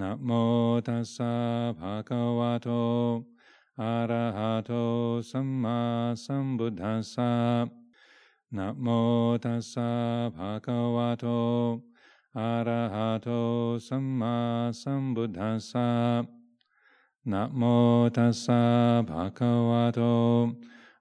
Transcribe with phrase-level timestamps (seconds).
[0.00, 0.30] นะโม
[0.86, 1.34] ตัสสะ
[1.78, 2.68] ภะคะวะโต
[3.80, 4.72] อะระหะโต
[5.30, 5.80] สัมมา
[6.24, 7.32] สัมพุทธัสสะ
[8.56, 8.86] นะโม
[9.44, 9.90] ตัสสะ
[10.36, 11.26] ภะคะวะโต
[12.38, 13.28] อะระหะโต
[13.88, 14.36] สัมมา
[14.82, 15.90] สัมพุทธัสสะ
[17.32, 17.62] นะโม
[18.16, 18.62] ตัสสะ
[19.08, 20.00] ภะคะวะโต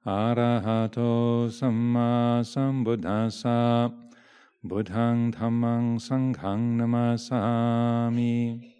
[0.10, 1.00] อะระหะโต
[1.60, 2.12] สัมมา
[2.54, 3.60] สัมพุทธัสสะ
[4.70, 7.42] บุตังธรรมังสังฆังนามาสา
[8.18, 8.75] มิ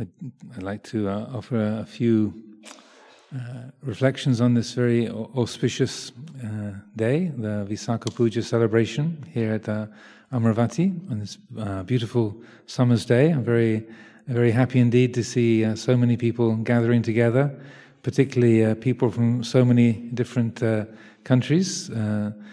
[0.00, 2.32] I'd like to uh, offer a few
[3.34, 3.38] uh,
[3.82, 9.86] reflections on this very auspicious uh, day, the Visakha Puja celebration here at uh,
[10.32, 13.28] Amaravati on this uh, beautiful summer's day.
[13.28, 13.86] I'm very,
[14.26, 17.54] very happy indeed to see uh, so many people gathering together,
[18.02, 20.62] particularly people from so many different
[21.24, 21.88] countries.
[21.88, 22.46] the,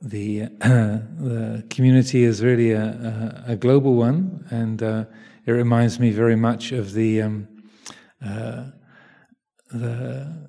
[0.00, 5.06] the community is really a, a, a global one, and
[5.46, 7.48] it reminds me very much of the um,
[8.24, 8.64] uh,
[9.70, 10.48] the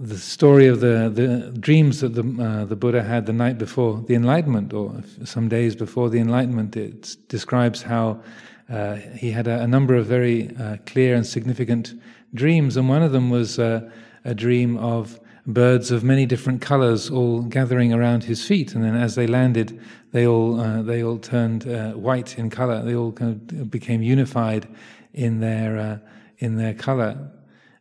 [0.00, 4.04] the story of the, the dreams that the uh, the Buddha had the night before
[4.06, 6.76] the Enlightenment, or some days before the Enlightenment.
[6.76, 8.22] It describes how
[8.68, 11.94] uh, he had a, a, number of very uh, clear and significant
[12.34, 13.90] dreams, and one of them was uh,
[14.24, 15.18] a dream of
[15.48, 19.80] birds of many different colors all gathering around his feet, and then as they landed,
[20.12, 22.82] they all uh, they all turned uh, white in color.
[22.82, 24.68] They all kind of became unified
[25.14, 25.98] in their uh,
[26.38, 27.30] in their color,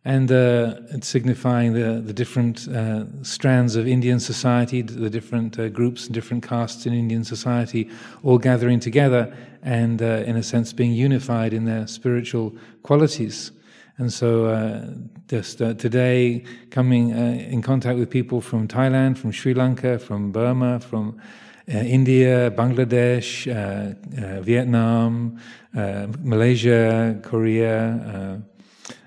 [0.05, 5.67] and uh, it's signifying the the different uh, strands of Indian society, the different uh,
[5.67, 7.89] groups and different castes in Indian society,
[8.23, 13.51] all gathering together and, in a sense, being unified in their spiritual qualities.
[13.99, 14.85] And so, uh,
[15.27, 20.31] just uh, today, coming uh, in contact with people from Thailand, from Sri Lanka, from
[20.31, 21.19] Burma, from
[21.67, 25.39] uh, India, Bangladesh, uh, uh, Vietnam,
[25.73, 28.39] Malaysia, Korea,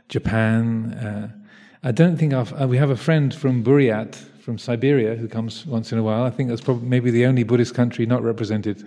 [0.08, 1.32] Japan.
[1.84, 2.34] I don't think
[2.69, 6.25] we have a friend from Buryat, from Siberia, who comes once in a while.
[6.25, 8.84] I think that's probably maybe the only Buddhist country not represented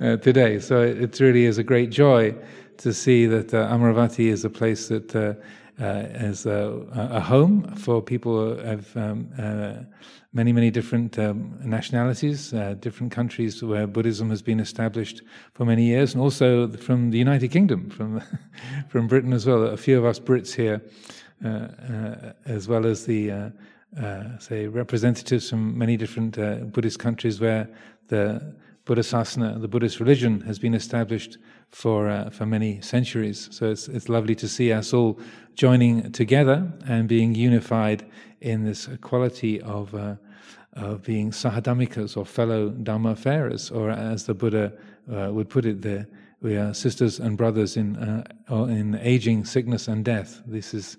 [0.00, 0.58] today.
[0.58, 2.34] So it really is a great joy
[2.78, 5.34] to see that uh, Amaravati is a place that uh,
[5.82, 9.74] uh, is a, a, home for people of um, uh,
[10.32, 15.84] many, many different um, nationalities, uh, different countries where Buddhism has been established for many
[15.84, 18.22] years, and also from the United Kingdom, from
[18.88, 19.64] from Britain as well.
[19.64, 20.80] A few of us Brits here,
[22.46, 23.52] as well as the
[24.38, 26.36] say representatives from many different
[26.72, 27.68] Buddhist countries where
[28.08, 28.54] the
[28.86, 31.38] Buddhasasana, the Buddhist religion, has been established
[31.70, 33.48] for uh, for many centuries.
[33.50, 35.18] So it's it's lovely to see us all
[35.54, 38.04] joining together and being unified
[38.40, 40.16] in this quality of uh,
[40.74, 44.72] of being sahadhammikas or fellow dhammafarers, or as the Buddha
[45.10, 46.06] uh, would put it, there
[46.42, 50.42] we are sisters and brothers in uh, in aging, sickness, and death.
[50.46, 50.98] This is.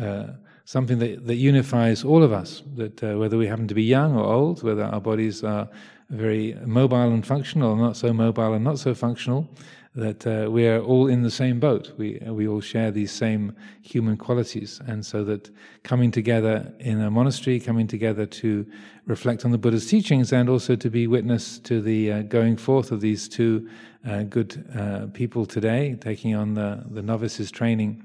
[0.00, 0.28] Uh,
[0.64, 4.14] something that, that unifies all of us, that uh, whether we happen to be young
[4.14, 5.66] or old, whether our bodies are
[6.10, 9.48] very mobile and functional not so mobile and not so functional,
[9.94, 11.92] that uh, we are all in the same boat.
[11.96, 14.80] We, we all share these same human qualities.
[14.86, 15.50] And so that
[15.82, 18.64] coming together in a monastery, coming together to
[19.06, 22.92] reflect on the Buddha's teachings and also to be witness to the uh, going forth
[22.92, 23.68] of these two
[24.08, 28.04] uh, good uh, people today, taking on the, the novices training.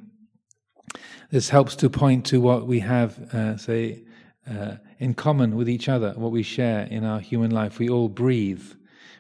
[1.30, 4.04] This helps to point to what we have, uh, say,
[4.50, 7.80] uh, in common with each other, what we share in our human life.
[7.80, 8.64] We all breathe,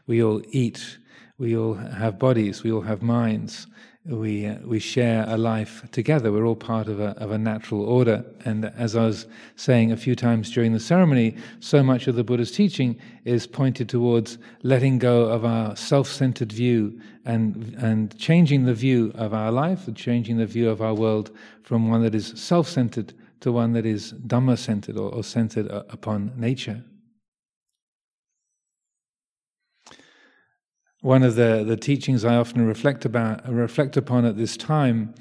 [0.07, 0.97] we all eat,
[1.38, 3.67] we all have bodies, we all have minds,
[4.06, 6.31] we, uh, we share a life together.
[6.31, 8.25] We're all part of a, of a natural order.
[8.44, 12.23] And as I was saying a few times during the ceremony, so much of the
[12.23, 18.66] Buddha's teaching is pointed towards letting go of our self centered view and, and changing
[18.66, 21.31] the view of our life, changing the view of our world
[21.62, 23.13] from one that is self centered
[23.44, 26.84] to one that is Dhamma centered or, or centered uh, upon nature.
[31.04, 35.13] one of the, the teachings I often reflect about reflect upon at this time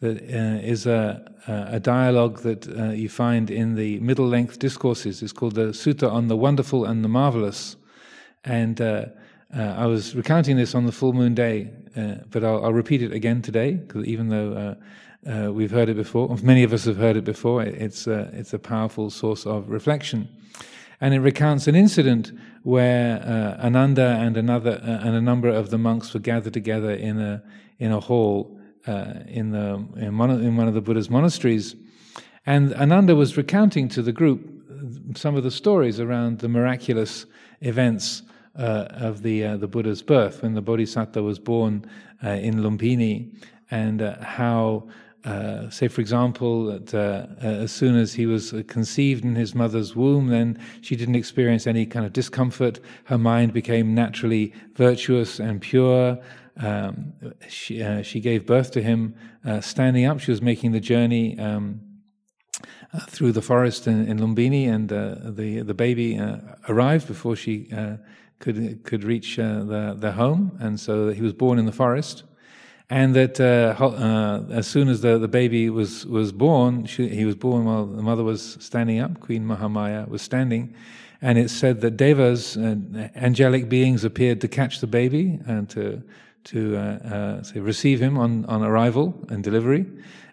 [0.00, 5.22] that uh, is a, a dialogue that uh, you find in the middle length discourses.
[5.22, 7.76] It's called the Sutta on the Wonderful and the Marvelous.
[8.44, 9.06] And uh,
[9.54, 13.02] uh I was recounting this on the full moon day, uh, but I'll, I'll, repeat
[13.02, 14.76] it again today, because even though
[15.26, 18.58] uh, we've heard it before, many of us have heard it before, it's, it's a
[18.58, 20.28] powerful source of reflection
[21.00, 22.32] and it recounts an incident
[22.62, 26.90] where uh, Ananda and another uh, and a number of the monks were gathered together
[26.90, 27.42] in a
[27.78, 31.74] in a hall uh, in the in one, of, in one of the Buddha's monasteries,
[32.44, 34.46] and Ananda was recounting to the group
[35.16, 37.26] some of the stories around the miraculous
[37.60, 38.22] events
[38.58, 41.84] uh, of the uh, the Buddha's birth, when the Bodhisattva was born
[42.22, 43.34] uh, in Lumbini,
[43.70, 44.88] and uh, how.
[45.24, 49.94] Uh, say, for example, that uh, as soon as he was conceived in his mother's
[49.94, 52.80] womb, then she didn't experience any kind of discomfort.
[53.04, 56.18] Her mind became naturally virtuous and pure.
[56.56, 57.12] Um,
[57.48, 59.14] she, she gave birth to him
[59.60, 60.20] standing up.
[60.20, 61.80] She was making the journey um,
[62.92, 66.38] uh, through the forest in, in Lumbini, and uh, the the baby uh,
[66.68, 67.70] arrived before she
[68.40, 72.24] could could reach uh, the the home, and so he was born in the forest.
[72.90, 77.24] And that uh, uh, as soon as the, the baby was was born, she, he
[77.24, 79.20] was born while the mother was standing up.
[79.20, 80.74] Queen Mahamaya was standing,
[81.22, 82.74] and it said that devas, uh,
[83.14, 86.02] angelic beings, appeared to catch the baby and to
[86.42, 89.86] to uh, say receive him on on arrival and delivery.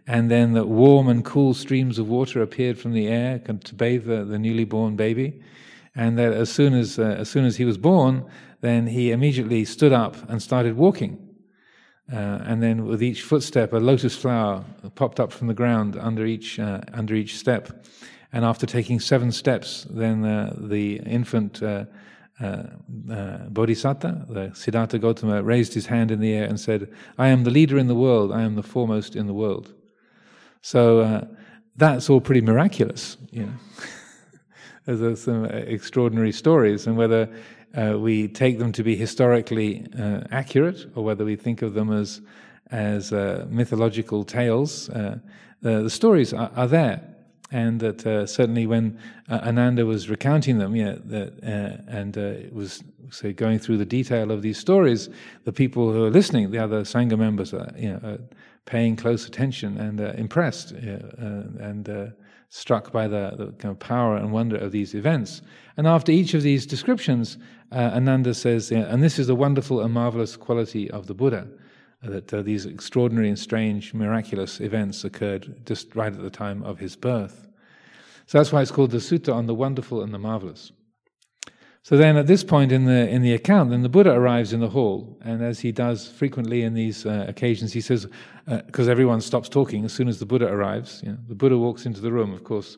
[0.08, 4.06] And then the warm and cool streams of water appeared from the air to bathe
[4.06, 5.42] the, the newly born baby
[5.98, 8.24] and that as soon as uh, as soon as he was born,
[8.62, 11.27] then he immediately stood up and started walking.
[12.12, 14.64] Uh, and then with each footstep, a lotus flower
[14.96, 17.86] popped up from the ground under each uh, under each step.
[18.32, 21.86] And after taking seven steps, then uh, the infant uh,
[22.40, 22.64] uh,
[23.50, 27.52] Bodhisattva, the Siddhartha Gautama, raised his hand in the air and said, "I am the
[27.52, 28.32] leader in the world.
[28.32, 29.74] I am the foremost in the world."
[30.62, 31.28] So
[31.76, 33.54] that's all pretty miraculous, you know.
[34.86, 37.30] There's some extraordinary stories, and whether
[37.78, 41.92] uh, we take them to be historically uh, accurate or whether we think of them
[41.92, 42.22] as
[42.72, 45.18] as uh, mythological tales, uh,
[45.62, 47.02] the stories are, are, there,
[47.52, 51.34] and that uh, certainly when uh, Ananda was recounting them, yeah, that,
[51.88, 52.16] and
[52.52, 55.10] was say going through the detail of these stories,
[55.46, 58.20] the people who are listening, the other sangha members, are you know
[58.66, 62.14] paying close attention and impressed, and
[62.50, 65.42] struck by the, the kind of power and wonder of these events.
[65.76, 67.38] And after each of these descriptions,
[67.72, 71.48] uh, Ananda says, and this is the wonderful and marvelous quality of the Buddha,
[72.02, 76.80] that uh, these extraordinary and strange, miraculous events occurred just right at the time of
[76.80, 77.48] his birth.
[78.28, 80.72] So that's why it's called the Sutta on the wonderful and the marvelous.
[81.88, 84.60] So then, at this point in the in the account, then the Buddha arrives in
[84.60, 88.08] the hall, and as he does frequently in these uh, occasions, he says,
[88.66, 91.02] because uh, everyone stops talking as soon as the Buddha arrives.
[91.02, 92.34] You know, the Buddha walks into the room.
[92.34, 92.78] Of course,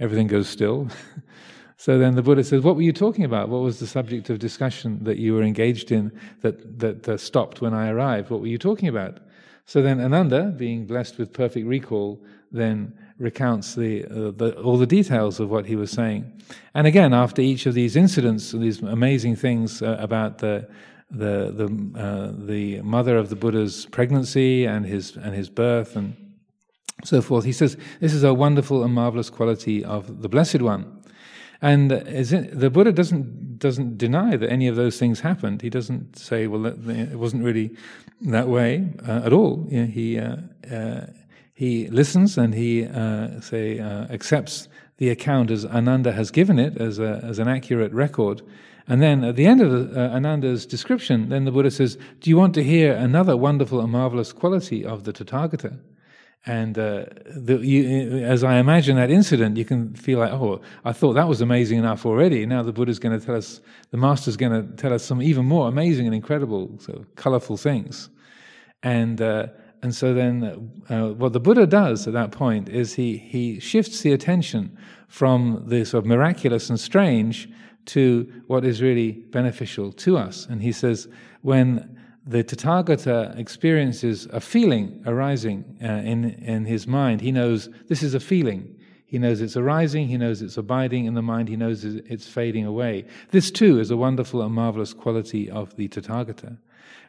[0.00, 0.88] everything goes still.
[1.76, 3.50] so then the Buddha says, "What were you talking about?
[3.50, 6.10] What was the subject of discussion that you were engaged in
[6.40, 8.30] that that uh, stopped when I arrived?
[8.30, 9.20] What were you talking about?"
[9.66, 14.86] So then Ananda, being blessed with perfect recall, then recounts the, uh, the, all the
[14.86, 16.42] details of what he was saying.
[16.74, 20.68] And again, after each of these incidents, these amazing things uh, about the
[21.10, 26.16] the the, uh, the mother of the Buddha's pregnancy and his and his birth and
[27.04, 31.02] so forth, he says this is a wonderful and marvelous quality of the Blessed One.
[31.60, 35.62] And it, the Buddha doesn't doesn't deny that any of those things happened.
[35.62, 37.76] He doesn't say, "Well, it wasn't really
[38.22, 40.36] that way uh, at all." You know, he uh,
[40.70, 41.06] uh
[41.62, 46.76] he listens and he uh, say uh, accepts the account as Ananda has given it
[46.76, 48.42] as a, as an accurate record.
[48.88, 52.36] And then at the end of uh, Ananda's description, then the Buddha says, "Do you
[52.36, 55.78] want to hear another wonderful and marvelous quality of the Tathagata?"
[56.46, 60.92] And uh, the, you, as I imagine that incident, you can feel like, "Oh, I
[60.92, 62.44] thought that was amazing enough already.
[62.44, 63.60] Now the Buddha's going to tell us,
[63.92, 68.10] the Master's going to tell us some even more amazing and incredible, of colorful things."
[68.82, 69.46] And uh,
[69.82, 74.02] and so then, uh, what the Buddha does at that point is he, he shifts
[74.02, 77.48] the attention from the sort of miraculous and strange
[77.86, 80.46] to what is really beneficial to us.
[80.46, 81.08] And he says,
[81.40, 88.04] when the Tathagata experiences a feeling arising uh, in, in his mind, he knows this
[88.04, 88.78] is a feeling.
[89.06, 92.64] He knows it's arising, he knows it's abiding in the mind, he knows it's fading
[92.64, 93.04] away.
[93.30, 96.56] This too is a wonderful and marvelous quality of the Tathagata.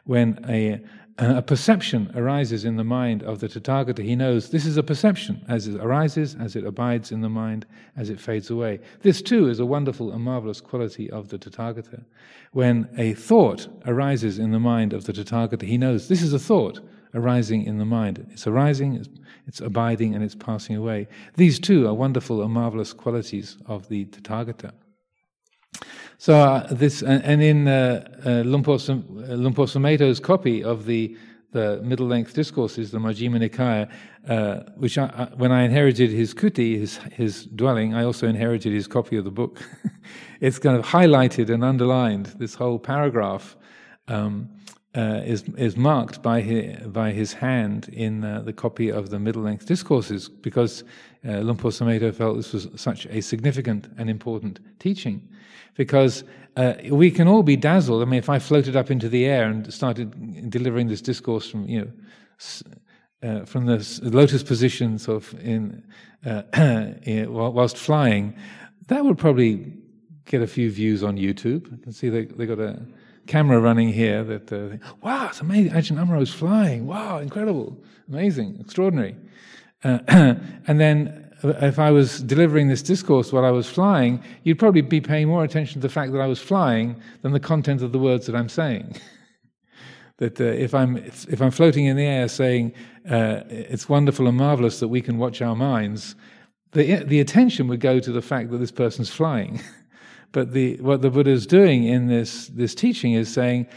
[0.04, 0.80] When a,
[1.18, 5.44] a perception arises in the mind of the Tathagata, he knows this is a perception
[5.48, 8.80] as it arises, as it abides in the mind, as it fades away.
[9.02, 12.04] This too is a wonderful and marvelous quality of the Tathagata.
[12.52, 16.38] When a thought arises in the mind of the Tathagata, he knows this is a
[16.38, 16.80] thought
[17.14, 18.26] arising in the mind.
[18.32, 19.08] It's arising, it's,
[19.46, 21.06] it's abiding, and it's passing away.
[21.36, 24.72] These too are wonderful and marvelous qualities of the Tathagata.
[26.24, 28.42] So uh, this, and in uh, uh,
[29.66, 31.18] Sumedho's copy of the
[31.52, 33.90] the middle length discourses, the Majjhima Nikaya,
[34.26, 38.86] uh, which I, when I inherited his kuti, his his dwelling, I also inherited his
[38.86, 39.62] copy of the book.
[40.40, 43.54] it's kind of highlighted and underlined this whole paragraph.
[44.08, 44.48] Um,
[44.94, 49.18] uh, is is marked by his, by his hand in uh, the copy of the
[49.18, 50.84] middle length discourses because
[51.26, 55.28] uh, felt this was such a significant and important teaching.
[55.76, 56.22] Because
[56.56, 58.02] uh, we can all be dazzled.
[58.02, 61.66] I mean, if I floated up into the air and started delivering this discourse from
[61.68, 61.90] you know
[63.24, 65.82] uh, from the lotus position, sort of in,
[66.24, 66.42] uh,
[67.28, 68.36] whilst flying,
[68.86, 69.72] that would probably
[70.26, 71.72] get a few views on YouTube.
[71.72, 72.80] I can see they they got a
[73.26, 75.72] camera running here that, uh, wow, it's amazing.
[75.72, 76.86] Ajahn Amaro is flying.
[76.86, 77.76] Wow, incredible,
[78.08, 79.16] amazing, extraordinary.
[79.82, 79.98] Uh,
[80.66, 84.80] and then uh, if I was delivering this discourse while I was flying, you'd probably
[84.80, 87.92] be paying more attention to the fact that I was flying than the content of
[87.92, 88.96] the words that I'm saying.
[90.18, 92.72] that uh, if I'm if, I'm floating in the air saying
[93.10, 96.14] uh, it's wonderful and marvelous that we can watch our minds,
[96.72, 99.60] the the attention would go to the fact that this person's flying.
[100.34, 103.68] But the, what the Buddha is doing in this, this teaching is saying,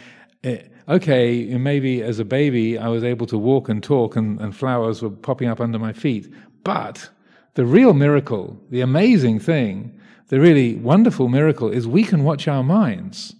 [0.44, 4.56] eh, okay, maybe as a baby I was able to walk and talk and, and
[4.56, 6.34] flowers were popping up under my feet,
[6.64, 7.10] but
[7.54, 10.00] the real miracle, the amazing thing,
[10.30, 13.36] the really wonderful miracle is we can watch our minds.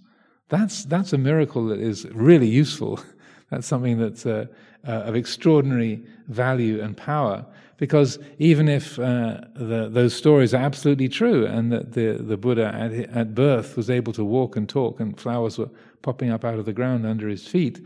[0.48, 3.00] That's, that's a miracle that is really useful.
[3.50, 4.44] That's something that's uh,
[4.86, 7.46] uh, of extraordinary value and power.
[7.78, 12.72] Because even if uh, the, those stories are absolutely true and that the, the Buddha
[12.74, 15.70] at, at birth was able to walk and talk and flowers were
[16.02, 17.80] popping up out of the ground under his feet,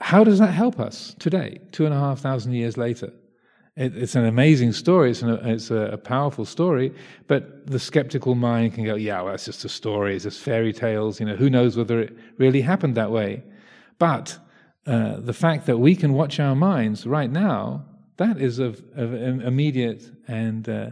[0.00, 3.12] how does that help us today, two and a half thousand years later?
[3.76, 6.94] It, it's an amazing story, it's, an, it's a, a, powerful story,
[7.26, 10.72] but the skeptical mind can go, yeah, well, it's just a story, it's just fairy
[10.72, 13.42] tales, you know, who knows whether it really happened that way.
[13.98, 14.38] But
[14.86, 19.14] uh, the fact that we can watch our minds right now that is of, of
[19.14, 20.90] immediate and uh,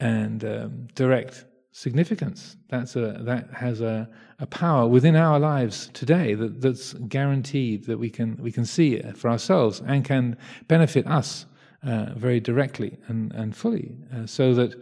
[0.00, 2.56] and um, direct significance.
[2.68, 4.08] That's a that has a,
[4.38, 9.00] a power within our lives today that, that's guaranteed that we can we can see
[9.14, 10.36] for ourselves and can
[10.68, 11.46] benefit us
[11.82, 13.96] uh, very directly and and fully.
[14.14, 14.74] Uh, so that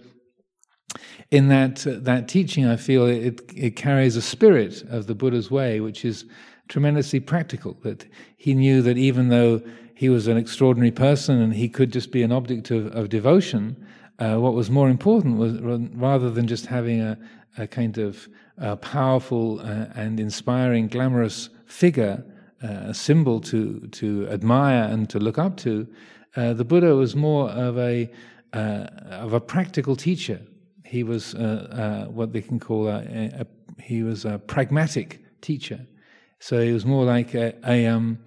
[1.31, 5.50] in that uh, that teaching, I feel it it carries a spirit of the Buddha's
[5.50, 6.25] way, which is
[6.69, 7.76] tremendously practical.
[7.83, 9.62] That he knew that even though
[9.94, 13.76] he was an extraordinary person and he could just be an object of, of devotion.
[14.18, 15.60] Uh, what was more important was
[15.94, 17.18] rather than just having a,
[17.58, 18.28] a kind of
[18.60, 22.24] uh, powerful uh, and inspiring, glamorous figure,
[22.62, 25.86] uh, a symbol to, to admire and to look up to,
[26.36, 28.10] uh, the Buddha was more of a,
[28.52, 30.40] uh, of a practical teacher.
[30.84, 33.00] He was what they can call a,
[33.40, 33.46] a,
[33.80, 35.86] he was a pragmatic teacher.
[36.38, 38.18] So he was more like a, a um,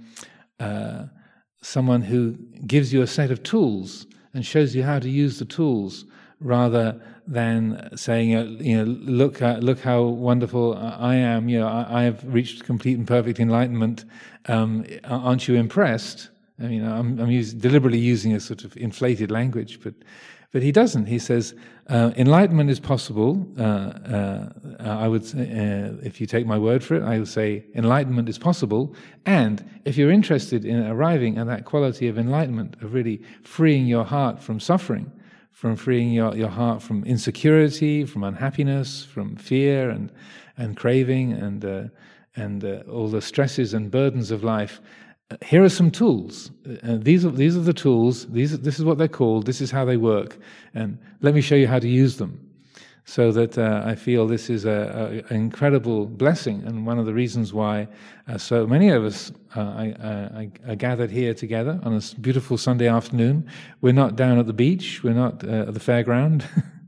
[1.68, 2.32] someone who
[2.66, 6.06] gives you a set of tools and shows you how to use the tools
[6.40, 11.50] rather than saying, you know, look, uh, look how wonderful I am.
[11.50, 14.06] You know, I, I have reached complete and perfect enlightenment.
[14.46, 16.30] Um, aren't you impressed?
[16.58, 19.94] I mean, I'm, I'm use, deliberately using a sort of inflated language, but
[20.52, 21.06] but he doesn't.
[21.08, 21.54] He says
[21.88, 23.48] uh, enlightenment is possible.
[23.58, 24.50] Uh, uh,
[24.80, 28.38] I would, uh, if you take my word for it, I would say enlightenment is
[28.38, 28.96] possible.
[29.26, 34.06] And if you're interested in arriving at that quality of enlightenment, of really freeing your
[34.06, 35.12] heart from suffering,
[35.52, 40.12] from freeing your, your heart from insecurity, from unhappiness, from fear and
[40.58, 41.84] and craving and uh,
[42.36, 44.80] and uh, all the stresses and burdens of life,
[45.44, 46.52] here are some tools.
[46.66, 48.28] Uh, these, are, these are the tools.
[48.28, 49.46] These, this is what they're called.
[49.46, 50.38] This is how they work.
[50.74, 52.44] And let me show you how to use them.
[53.04, 57.54] So that uh, I feel this is an incredible blessing, and one of the reasons
[57.54, 57.88] why
[58.28, 62.90] uh, so many of us uh, I, are gathered here together on this beautiful Sunday
[62.90, 63.50] afternoon.
[63.80, 65.06] We're not down at the beach.
[65.06, 66.44] We're not uh, at the fairground.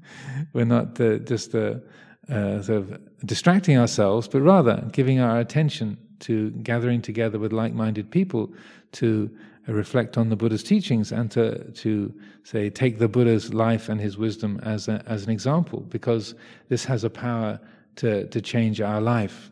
[0.53, 7.01] we're not uh, just sort of distracting ourselves, but rather giving our attention to gathering
[7.01, 8.51] together with like-minded people
[8.93, 9.29] to
[9.67, 14.17] reflect on the Buddha's teachings and to, to say, take the Buddha's life and his
[14.17, 16.35] wisdom as, a, as an example, because
[16.69, 17.59] this has a power
[17.97, 19.51] to, to change our life.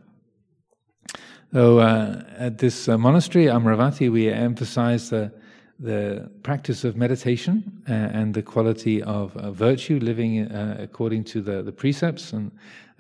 [1.53, 5.31] So, uh, at this uh, monastery, Amaravati, we emphasize the,
[5.79, 11.61] the practice of meditation uh, and the quality of virtue, living uh, according to the,
[11.61, 12.51] the precepts and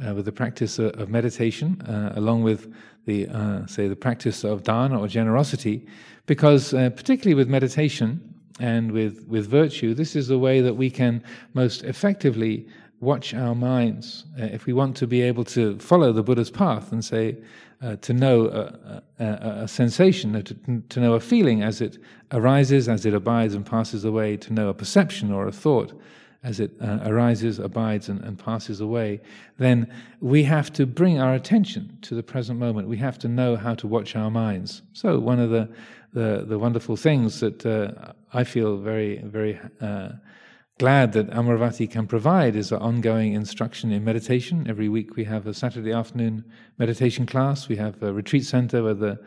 [0.05, 2.71] uh, with the practice of, of meditation, uh, along with
[3.05, 5.85] the uh, say the practice of dana or generosity,
[6.25, 8.21] because uh, particularly with meditation
[8.59, 12.67] and with with virtue, this is the way that we can most effectively
[12.99, 14.25] watch our minds.
[14.39, 17.37] Uh, if we want to be able to follow the Buddha's path and say
[17.81, 19.25] uh, to know a, a,
[19.63, 21.97] a sensation, to, to know a feeling as it
[22.31, 25.93] arises, as it abides and passes away, to know a perception or a thought
[26.43, 29.19] as it uh, arises, abides, and, and, passes away,
[29.57, 29.91] then
[30.21, 32.87] we have to bring our attention to the present moment.
[32.87, 34.81] We have to know how to watch our minds.
[34.93, 35.67] So, one of the,
[36.13, 40.09] the, the wonderful things that uh, I feel very, very uh,
[40.77, 44.67] glad that Amaravati can provide is an ongoing instruction in meditation.
[44.69, 46.43] Every week we have a Saturday afternoon
[46.77, 47.67] meditation class.
[47.67, 49.19] We have a retreat center where the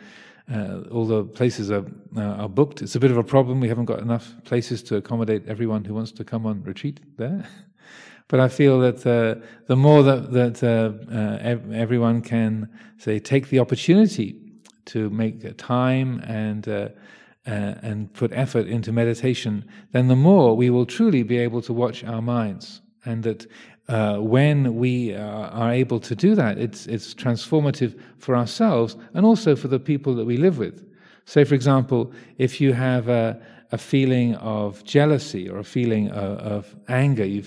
[0.52, 1.84] uh, all the places are,
[2.16, 2.82] uh, are booked.
[2.82, 3.60] It's a bit of a problem.
[3.60, 7.46] We haven't got enough places to accommodate everyone who wants to come on retreat there.
[8.28, 13.48] but I feel that uh, the more that, that uh, uh, everyone can say take
[13.48, 14.40] the opportunity
[14.86, 16.92] to make time and
[17.46, 21.72] uh, and put effort into meditation, then the more we will truly be able to
[21.72, 23.46] watch our minds, and that
[23.88, 29.26] uh, when we uh, are able to do that, it's, it's transformative for ourselves and
[29.26, 30.86] also for the people that we live with.
[31.24, 33.40] Say, for example, if you have a,
[33.72, 37.42] a feeling of jealousy or a feeling of, of anger, you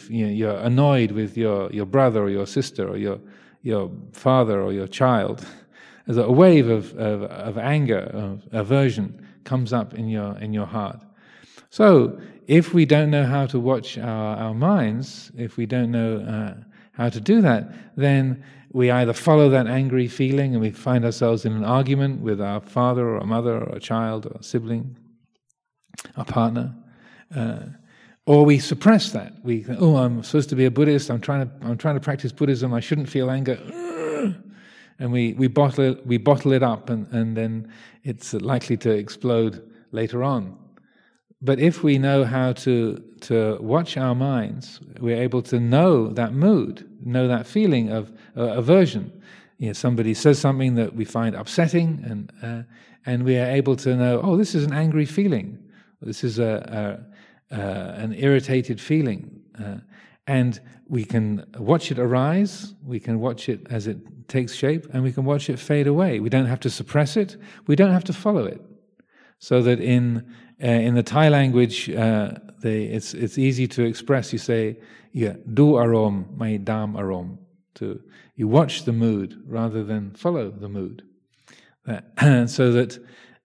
[0.45, 3.19] know, annoyed with your, your brother or your sister or your,
[3.61, 5.45] your father or your child,
[6.07, 10.65] as a wave of, of, of anger, of aversion comes up in your, in your
[10.65, 10.99] heart.
[11.69, 16.17] So, if we don't know how to watch our, our minds, if we don't know
[16.17, 16.55] uh,
[16.91, 21.45] how to do that, then we either follow that angry feeling and we find ourselves
[21.45, 24.97] in an argument with our father or our mother or a child or a sibling,
[26.17, 26.75] our partner,
[27.35, 27.59] uh,
[28.25, 29.33] or we suppress that.
[29.43, 31.11] We oh, I'm supposed to be a Buddhist.
[31.11, 32.73] I'm trying to I'm trying to practice Buddhism.
[32.73, 33.59] I shouldn't feel anger,
[34.99, 37.71] and we we bottle it, we bottle it up, and, and then
[38.03, 40.57] it's likely to explode later on.
[41.41, 46.33] But if we know how to, to watch our minds, we're able to know that
[46.33, 49.11] mood, know that feeling of uh, aversion.
[49.57, 52.63] You know, somebody says something that we find upsetting, and, uh,
[53.05, 55.59] and we are able to know, oh, this is an angry feeling.
[56.01, 57.13] This is a, a
[57.53, 59.29] uh, an irritated feeling.
[59.63, 59.77] Uh,
[60.27, 65.03] and we can watch it arise, we can watch it as it takes shape, and
[65.03, 66.19] we can watch it fade away.
[66.19, 67.37] We don't have to suppress it,
[67.67, 68.61] we don't have to follow it.
[69.39, 74.31] So that in uh, in the Thai language, uh, they, it's, it's easy to express.
[74.31, 74.77] You say,
[75.11, 77.37] yeah, do arom, my dam arom.
[77.75, 77.99] To,
[78.35, 81.03] you watch the mood rather than follow the mood.
[81.85, 82.97] Uh, so that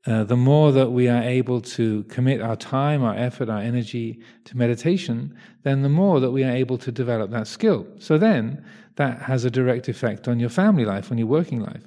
[0.09, 4.19] uh, the more that we are able to commit our time, our effort, our energy
[4.45, 7.87] to meditation, then the more that we are able to develop that skill.
[7.99, 8.65] So then
[8.97, 11.83] that has a direct effect on your family life, on your working life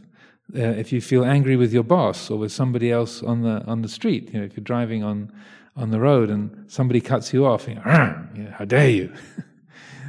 [0.55, 3.81] uh, if you feel angry with your boss or with somebody else on the on
[3.81, 5.31] the street, you know, if you're driving on
[5.75, 9.13] on the road and somebody cuts you off, you know, how dare you?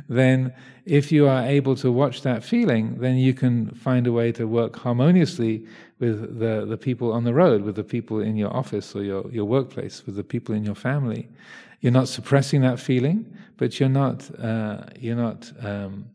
[0.09, 0.53] then,
[0.85, 4.47] if you are able to watch that feeling, then you can find a way to
[4.47, 5.67] work harmoniously
[6.01, 9.31] with the, the people on the road, with the people in your office or your,
[9.31, 11.29] your workplace, with the people in your family.
[11.81, 16.07] You're not suppressing that feeling, but you're not uh, you're not um,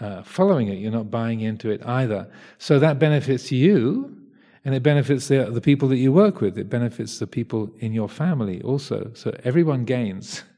[0.00, 2.26] uh, following it, you're not buying into it either.
[2.58, 4.16] So that benefits you,
[4.64, 7.92] and it benefits the, the people that you work with, it benefits the people in
[7.92, 9.10] your family also.
[9.14, 10.42] So everyone gains,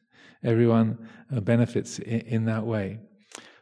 [0.44, 0.98] everyone
[1.34, 2.98] uh, benefits in, that way.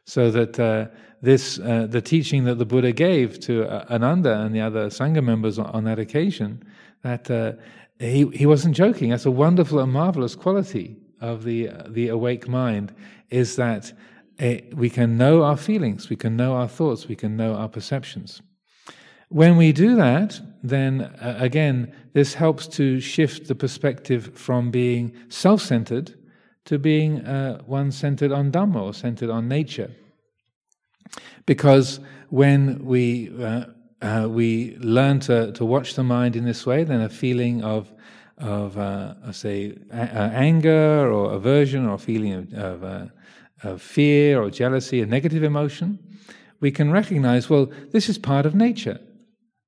[0.04, 0.86] So that uh,
[1.22, 5.22] this, uh, the teaching that the Buddha gave to uh, Ananda and the other Sangha
[5.22, 6.64] members on, that occasion,
[7.02, 7.52] that uh,
[7.98, 9.10] he, he wasn't joking.
[9.10, 12.94] That's a wonderful and marvelous quality of the, the awake mind,
[13.30, 13.92] is that
[14.40, 17.68] Eh, we can know our feelings, we can know our thoughts, we can know our
[17.68, 18.40] perceptions.
[19.28, 25.12] When we do that, then uh, again, this helps to shift the perspective from being
[25.28, 26.14] self centered
[26.70, 29.90] to being uh, one centered on Dhamma or centered on nature.
[31.44, 33.64] Because when we, uh,
[34.08, 37.92] uh, we learn to, to watch the mind in this way, then a feeling of,
[38.38, 43.10] of uh, say, a- uh, anger or aversion or a feeling of, of
[43.62, 45.98] of fear or jealousy, a negative emotion,
[46.60, 48.98] we can recognize, well, this is part of nature.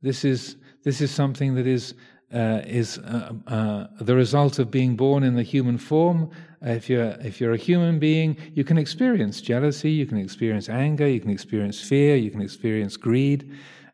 [0.00, 1.94] This is, this is something that is,
[2.32, 6.30] uh, is uh, uh, the result of being born in the human form.
[6.62, 11.06] if, you're, if you're a human being, you can experience jealousy, you can experience anger,
[11.06, 13.50] you can experience fear, you can experience greed,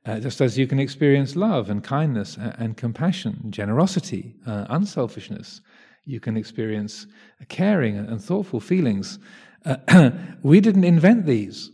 [0.07, 5.61] uh, just as you can experience love and kindness and, and compassion, generosity, uh, unselfishness.
[6.05, 7.07] You can experience
[7.49, 9.19] caring and thoughtful feelings.
[9.65, 10.11] Uh,
[10.43, 11.71] we didn't invent these,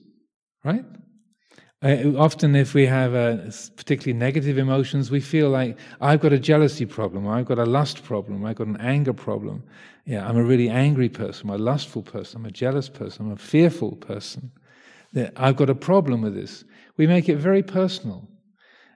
[0.64, 0.84] right?
[1.84, 3.36] Uh, often, if we have uh,
[3.76, 8.04] particularly negative emotions, we feel like I've got a jealousy problem, I've got a lust
[8.04, 9.62] problem, I've got an anger problem.
[10.06, 13.32] Yeah, I'm a really angry person, I'm a lustful person, I'm a jealous person, I'm
[13.32, 14.50] a fearful person.
[15.36, 16.64] I've got a problem with this.
[16.96, 18.26] We make it very personal.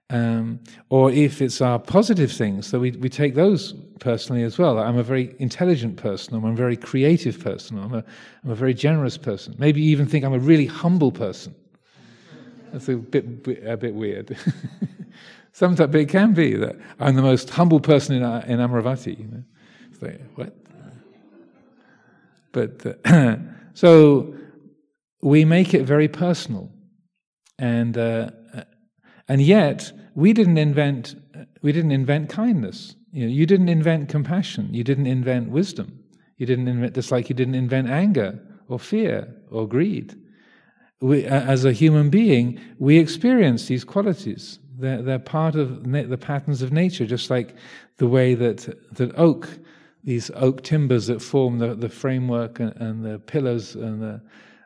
[0.09, 4.79] Um, or if it's our positive things, so we, we take those personally as well.
[4.79, 8.05] I'm a very intelligent person, I'm a very creative person, I'm a,
[8.43, 9.55] I'm a very generous person.
[9.59, 11.55] Maybe even think I'm a really humble person.
[12.73, 14.37] That's a bit, a bit weird.
[15.53, 19.19] Sometimes, it can be that I'm the most humble person in, in Amaravati.
[19.19, 19.43] You know?
[19.91, 20.55] It's like, what?
[22.53, 23.37] But uh,
[23.75, 24.35] so
[25.21, 26.71] we make it very personal,
[27.59, 28.31] and uh,
[29.27, 31.17] and yet we didn't invent
[31.63, 32.95] we didn't invent kindness.
[33.13, 34.73] You, know, you didn't invent compassion.
[34.73, 35.99] You didn't invent wisdom.
[36.37, 40.15] You didn't invent just like you didn't invent anger or fear or greed.
[41.01, 44.59] We, as a human being, we experience these qualities.
[44.79, 47.55] They're, they're part of na- the patterns of nature, just like
[47.99, 49.49] the way that that oak,
[50.03, 54.21] these oak timbers that form the, the framework and, and the pillars and the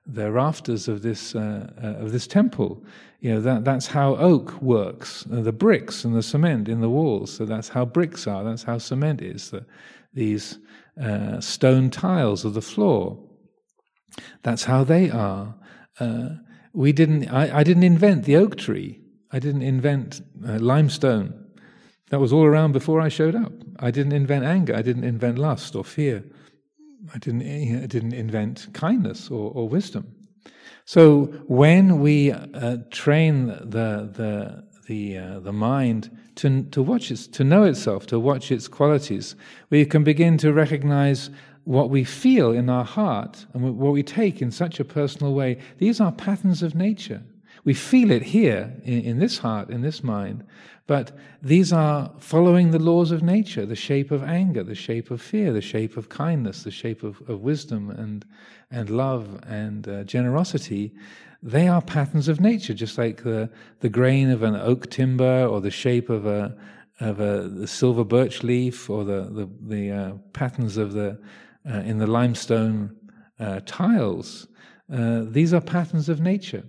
[0.07, 2.83] the rafters of this uh, uh, of this temple.
[3.21, 5.27] You know that that's how oak works.
[5.33, 7.33] Uh, the bricks and the cement in the walls.
[7.33, 8.43] So that's how bricks are.
[8.43, 9.51] That's how cement is.
[9.51, 9.65] The,
[10.15, 10.59] these
[11.01, 13.19] uh, stone tiles of the floor.
[14.43, 15.55] That's how they are.
[15.99, 16.31] Uh,
[16.73, 17.29] we didn't.
[17.29, 19.01] I, I, didn't invent the oak tree.
[19.31, 21.39] I didn't invent uh, limestone.
[22.11, 23.53] That was all around before I showed up.
[23.79, 24.75] I didn't invent anger.
[24.75, 26.25] I didn't invent lust or fear.
[27.15, 30.15] I didn't, I didn't invent kindness or, or wisdom.
[30.85, 37.27] So when we uh, train the the the uh, the mind to to watch its
[37.29, 39.37] to know itself, to watch its qualities,
[39.71, 41.31] we can begin to recognize
[41.65, 45.59] what we feel in our heart and what we take in such a personal way.
[45.79, 47.23] These are patterns of nature.
[47.65, 50.45] We feel it here in, in this heart, in this mind,
[50.89, 55.23] but these are following the laws of nature the shape of anger, the shape of
[55.23, 58.25] fear, the shape of kindness, the shape of, of wisdom and,
[58.71, 60.93] and love and uh, generosity.
[61.43, 63.49] They are patterns of nature, just like the,
[63.81, 66.57] the grain of an oak timber or the shape of a,
[67.01, 71.19] of a silver birch leaf or the, the, the uh, patterns of the,
[71.71, 72.97] uh, in the limestone
[73.39, 74.49] uh, tiles.
[74.93, 76.65] Uh, these are patterns of nature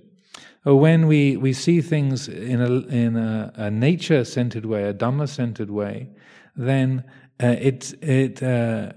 [0.65, 4.93] Or when we, we see things in a, in a, a nature centered way, a
[4.93, 6.09] Dhamma centered way,
[6.55, 7.03] then
[7.41, 8.93] uh, it, it, uh,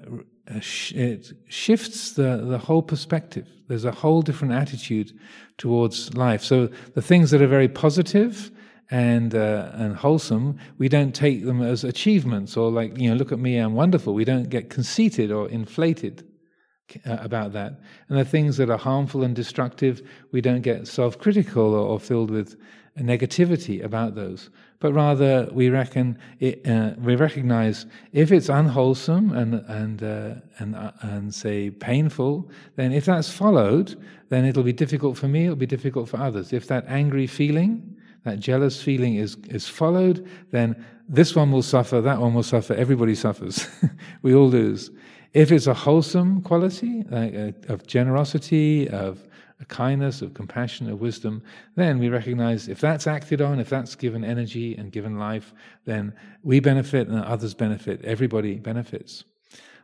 [0.60, 3.48] sh- it shifts the, the whole perspective.
[3.68, 5.12] There's a whole different attitude
[5.58, 6.44] towards life.
[6.44, 8.50] So the things that are very positive
[8.90, 13.32] and uh, and wholesome, we don't take them as achievements or like you know, look
[13.32, 14.14] at me, I'm wonderful.
[14.14, 16.24] We don't get conceited or inflated.
[17.04, 17.80] Uh, about that.
[18.08, 21.98] And the things that are harmful and destructive, we don't get self critical or, or,
[21.98, 22.56] filled with
[22.96, 24.50] negativity about those.
[24.78, 30.76] But rather, we reckon it, uh, we recognize if it's unwholesome and and uh, and
[30.76, 35.44] uh, and say painful, then if that's followed, then it'll be difficult for me.
[35.44, 36.52] It'll be difficult for others.
[36.52, 37.95] If that angry feeling,
[38.26, 42.74] that jealous feeling is is followed, then this one will suffer, that one will suffer.
[42.74, 43.66] Everybody suffers.
[44.22, 44.90] we all lose.
[45.32, 49.28] If it's a wholesome quality uh, of generosity, of
[49.68, 51.42] kindness, of compassion, of wisdom,
[51.76, 56.12] then we recognize if that's acted on, if that's given energy and given life, then
[56.42, 58.04] we benefit and others benefit.
[58.04, 59.24] Everybody benefits.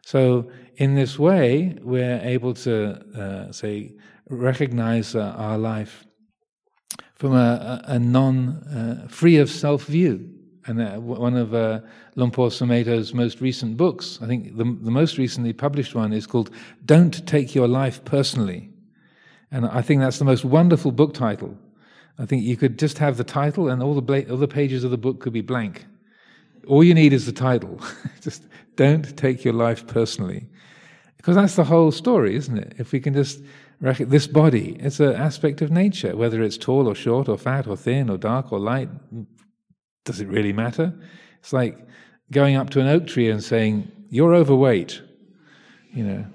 [0.04, 2.74] So, in this way, we're able to,
[3.16, 3.92] uh, say,
[4.28, 6.06] recognize uh, our life
[7.22, 10.28] from a, a non uh, free of self view.
[10.66, 11.78] And uh, one of uh,
[12.16, 16.26] Luang Por Sumedho's most recent books, I think the, the most recently published one, is
[16.26, 16.50] called
[16.84, 18.70] Don't Take Your Life Personally.
[19.52, 21.56] And I think that's the most wonderful book title.
[22.18, 24.82] I think you could just have the title and all the, bla- all the pages
[24.82, 25.86] of the book could be blank.
[26.66, 27.80] All you need is the title.
[28.20, 28.42] just
[28.74, 30.48] don't take your life personally.
[31.18, 32.74] Because that's the whole story, isn't it?
[32.78, 33.42] If we can just
[33.82, 37.76] this body, it's an aspect of nature, whether it's tall or short or fat or
[37.76, 38.88] thin or dark or light,
[40.04, 40.94] does it really matter?
[41.40, 41.78] It's like
[42.30, 45.02] going up to an oak tree and saying, You're overweight,
[45.92, 46.26] you know,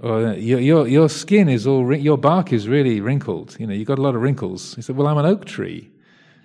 [0.00, 3.74] or uh, your, your, your skin is all, your bark is really wrinkled, you know,
[3.74, 4.76] you've got a lot of wrinkles.
[4.76, 5.90] He said, Well, I'm an oak tree.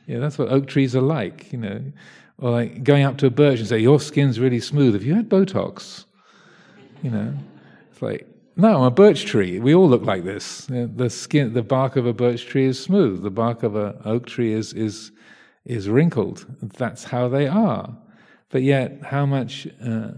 [0.07, 1.83] Yeah, that's what oak trees are like, you know.
[2.39, 4.93] Or like going up to a birch and say, Your skin's really smooth.
[4.93, 6.05] Have you had Botox?
[7.03, 7.33] You know,
[7.91, 9.59] it's like, no, a birch tree.
[9.59, 10.67] We all look like this.
[10.69, 13.21] The skin, the bark of a birch tree is smooth.
[13.23, 15.11] The bark of an oak tree is, is
[15.67, 16.45] is wrinkled.
[16.61, 17.95] That's how they are.
[18.49, 20.11] But yet, how much uh,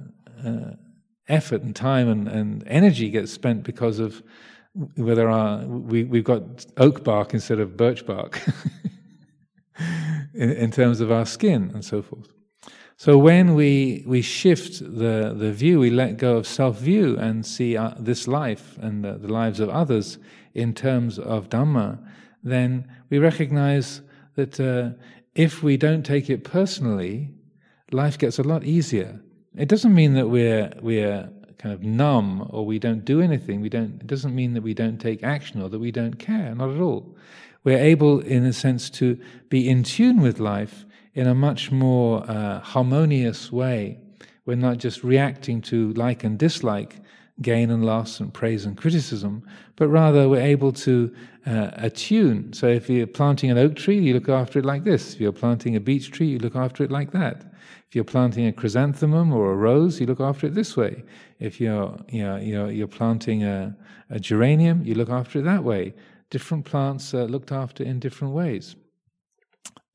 [0.45, 0.71] uh,
[1.27, 4.21] effort and time and, and energy gets spent because of
[4.95, 8.39] whether our, we, we've got oak bark instead of birch bark
[10.33, 12.29] in, in terms of our skin and so forth.
[12.99, 17.45] So when we we shift the the view, we let go of self view and
[17.45, 20.17] see uh, this life and the, the, lives of others
[20.53, 22.05] in terms of Dhamma,
[22.43, 24.01] then we recognize
[24.35, 25.01] that uh,
[25.33, 27.29] if we don't take it personally,
[27.93, 29.21] life gets a lot easier.
[29.55, 33.61] It doesn't mean that we're we're kind of numb or we don't do anything.
[33.61, 34.01] We don't.
[34.01, 36.53] It doesn't mean that we don't take action or that we don't care.
[36.53, 37.15] Not at all.
[37.63, 42.23] We're able, in a sense, to be in tune with life in a much more
[42.29, 43.99] uh, harmonious way.
[44.45, 46.97] We're not just reacting to like and dislike,
[47.41, 49.43] gain and loss, and praise and criticism,
[49.75, 51.13] but rather we're able to
[51.45, 52.53] uh, attune.
[52.53, 55.13] So if you're planting an oak tree, you look after it like this.
[55.13, 57.53] If you're planting a beech tree, you look after it like that.
[57.87, 61.03] If you're planting a chrysanthemum or a rose, you look after it this way.
[61.39, 63.75] If you're, you know, you're, you're planting a,
[64.09, 65.95] a geranium, you look after it that way.
[66.29, 68.75] Different plants are looked after in different ways.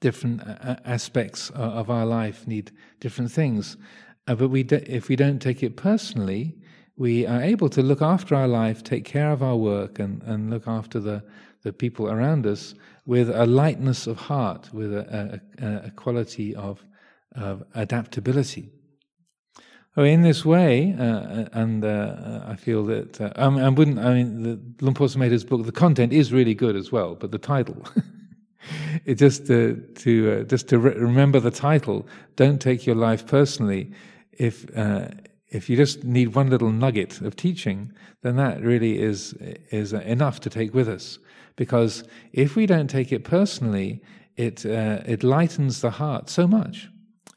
[0.00, 3.76] Different uh, aspects of our life need different things.
[4.26, 6.56] Uh, but we if we don't take it personally,
[6.96, 10.50] we are able to look after our life, take care of our work, and, and
[10.50, 11.22] look after the,
[11.62, 12.74] the people around us
[13.06, 16.84] with a lightness of heart, with a, a, a quality of
[17.34, 18.70] of adaptability.
[19.96, 23.98] Oh, in this way, uh, and uh, I feel that uh, I, I, wouldn't.
[24.00, 27.38] I mean, the Por Sumedho's book, the content is really good as well, but the
[27.38, 27.76] title.
[29.04, 32.06] it just to to uh, just to re- remember the title.
[32.36, 33.92] Don't take your life personally.
[34.32, 35.08] If uh,
[35.48, 39.34] if you just need one little nugget of teaching, then that really is
[39.70, 41.18] is enough to take with us.
[41.56, 44.02] Because if we don't take it personally,
[44.36, 46.88] it uh, it lightens the heart so much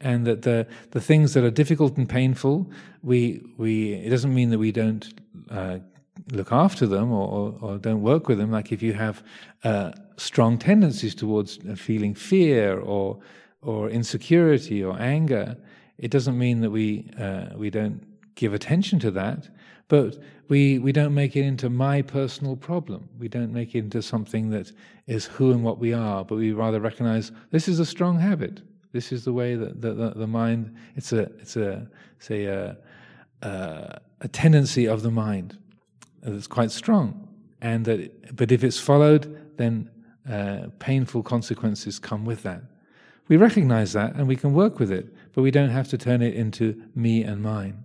[0.02, 2.70] and that the the things that are difficult and painful,
[3.02, 5.13] we we it doesn't mean that we don't
[5.50, 5.80] uh,
[6.32, 8.52] look after them or, or, or, don't work with them.
[8.52, 9.24] Like if you have
[9.63, 13.20] uh, strong tendencies towards uh, feeling fear or
[13.62, 15.58] or insecurity or anger,
[15.98, 18.02] it doesn't mean that we uh, we don't
[18.36, 19.50] give attention to that,
[19.88, 20.18] but
[20.50, 23.10] we we don't make it into my personal problem.
[23.18, 24.72] We don't make it into something that
[25.08, 28.62] is who and what we are, but we rather recognize this is a strong habit.
[28.94, 30.76] This is the way that the, the, the mind.
[30.96, 31.88] It's a it's a
[32.20, 32.78] say a,
[33.42, 35.58] a, a tendency of the mind
[36.22, 37.28] that's quite strong,
[37.62, 39.90] and that but if it's followed, then
[40.30, 42.62] uh, painful consequences come with that.
[43.28, 46.22] We recognize that and we can work with it, but we don't have to turn
[46.22, 47.84] it into me and mine.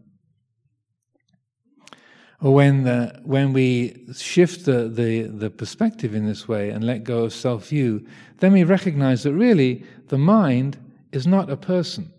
[2.41, 7.05] Or when the, when we shift the, the, the perspective in this way and let
[7.05, 8.05] go of self view,
[8.39, 10.77] then we recognize that really the mind
[11.13, 12.13] is not a person.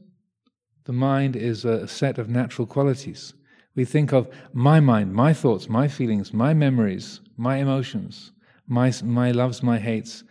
[0.86, 3.34] The mind is a set of natural qualities.
[3.76, 8.32] We think of my mind, my thoughts, my feelings, my memories, my emotions,
[8.68, 10.24] my, my loves, my hates.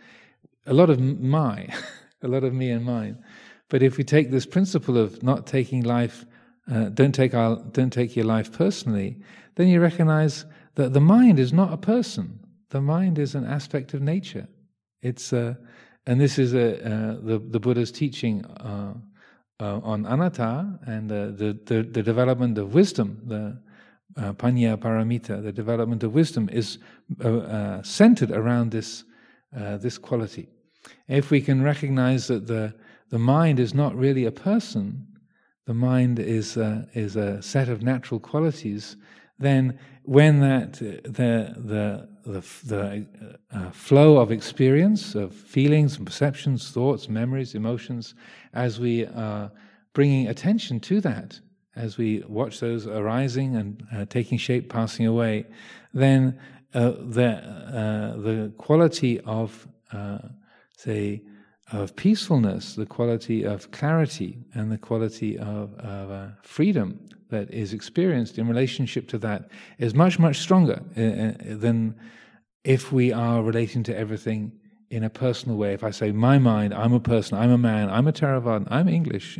[0.65, 1.67] A lot of my,
[2.21, 3.23] a lot of me and mine.
[3.69, 6.25] But if we take this principle of not taking life,
[6.71, 9.19] uh, don't, take our, don't take your life personally,
[9.55, 12.39] then you recognize that the mind is not a person.
[12.69, 14.47] The mind is an aspect of nature.
[15.01, 15.57] It's a,
[16.07, 18.93] and this is a, uh, the, the Buddha's teaching uh, uh,
[19.83, 23.57] on anatta and the, the, the, development of wisdom, the
[24.21, 26.77] uh, panya paramita, the development of wisdom, is
[27.23, 29.03] uh, uh, centered around this,
[29.51, 30.47] this quality.
[31.07, 32.73] If we can recognize that the,
[33.09, 35.07] the mind is not really a person,
[35.65, 36.57] the mind is,
[36.93, 38.97] is a set of natural qualities,
[39.39, 43.05] then when that the the the, the
[43.53, 48.15] uh, flow of experience of feelings and perceptions, thoughts, memories, emotions,
[48.53, 49.51] as we are
[49.93, 51.39] bringing attention to that,
[51.75, 55.45] as we watch those arising and uh, taking shape, passing away,
[55.93, 56.39] then
[56.73, 60.19] uh, the uh, the quality of uh,
[60.77, 61.21] say
[61.71, 66.99] of peacefulness, the quality of clarity, and the quality of, of uh, freedom
[67.33, 71.95] that is experienced in relationship to that is much, much stronger uh, uh, than
[72.63, 74.51] if we are relating to everything
[74.91, 75.73] in a personal way.
[75.73, 78.87] If I say, my mind, I'm a person, I'm a man, I'm a Theravadan, I'm
[78.87, 79.39] English,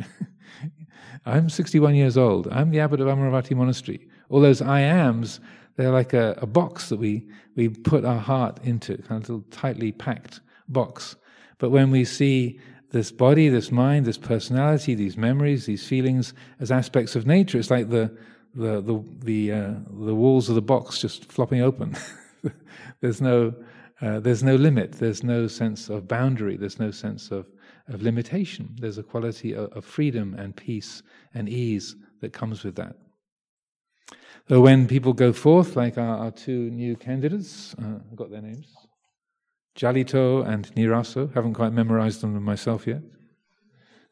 [1.26, 4.08] I'm 61 years old, I'm the abbot of Amaravati Monastery.
[4.28, 5.38] All those I ams,
[5.76, 9.32] they're like a, a box that we, we put our heart into, kind of a
[9.32, 11.14] little tightly packed box.
[11.58, 12.58] But when we see
[12.94, 17.58] this body, this mind, this personality, these memories, these feelings as aspects of nature.
[17.58, 18.16] It's like the
[18.54, 19.74] the the the, uh,
[20.06, 21.96] the walls of the box just flopping open.
[23.00, 23.52] there's no
[24.00, 24.92] uh, there's no limit.
[24.92, 26.56] There's no sense of boundary.
[26.56, 27.46] There's no sense of
[27.88, 28.76] of limitation.
[28.80, 31.02] There's a quality of, of freedom and peace
[31.34, 32.94] and ease that comes with that.
[34.48, 38.42] So when people go forth, like our, our two new candidates, uh, I've got their
[38.42, 38.72] names.
[39.76, 41.32] Jalito and Niraso.
[41.34, 43.02] Haven't quite memorized them myself yet.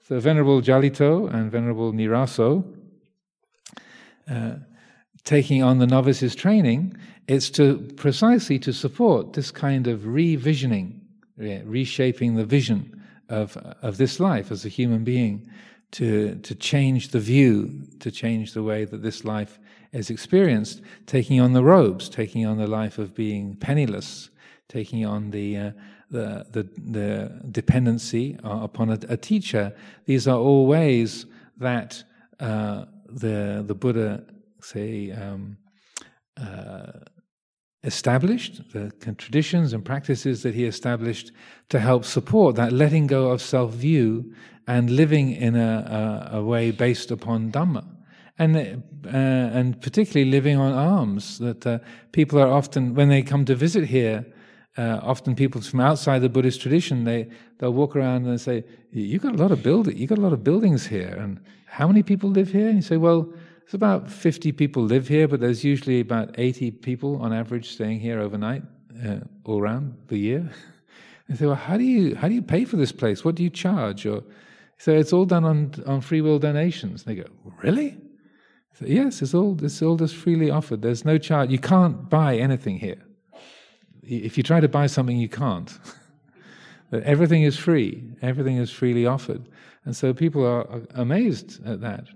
[0.07, 2.65] So Venerable Jalito and Venerable Niraso,
[4.29, 4.55] uh,
[5.25, 6.97] taking on the novices training,
[7.29, 11.01] it's to precisely to support this kind of revisioning,
[11.37, 15.49] reshaping the vision of of this life as a human being,
[15.93, 19.61] to to change the view, to change the way that this life
[19.93, 24.31] is experienced, taking on the robes, taking on the life of being penniless,
[24.73, 25.71] taking on the uh,
[26.11, 29.75] the, the, the dependency uh, upon a, a, teacher.
[30.05, 32.05] These are all ways that
[32.39, 34.25] uh, the the Buddha
[34.61, 35.57] say um,
[36.41, 36.93] uh,
[37.85, 41.33] established, the traditions and practices that he established
[41.69, 44.33] to help support that letting go of self view
[44.67, 47.85] and living in a, a, a, way based upon Dhamma.
[48.39, 51.79] And, uh, and particularly living on alms, that uh,
[52.13, 54.25] people are often, when they come to visit here,
[54.77, 59.19] uh, often people from outside the Buddhist tradition, they, they'll walk around and say, you
[59.19, 62.03] got a lot of build, you got a lot of buildings here, and how many
[62.03, 62.69] people live here?
[62.69, 63.33] And you say, well,
[63.65, 68.01] it's about 50 people live here, but there's usually about 80 people on average staying
[68.01, 68.63] here overnight,
[69.05, 70.51] uh, all around the year.
[71.29, 73.25] And say, well, how do you how do you pay for this place?
[73.25, 74.05] What do you charge?
[74.05, 74.25] Or
[74.77, 77.07] so it's all done on on free will donations.
[77.07, 77.29] And they go,
[77.63, 77.97] really?
[78.81, 80.83] Yes, it's all it's all just freely offered.
[80.83, 81.49] There's no charge.
[81.49, 83.03] You can't buy anything here.
[84.03, 85.79] If you try to buy something, you can't.
[86.93, 88.03] Everything is free.
[88.21, 89.49] Everything is freely offered,
[89.85, 92.09] and so people are amazed at that.